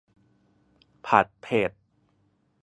[1.05, 1.71] ผัดเผ็ด